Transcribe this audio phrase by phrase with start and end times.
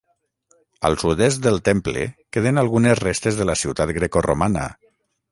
[0.87, 2.05] Al sud-est del temple
[2.37, 4.65] queden algunes restes de la ciutat grecoromana.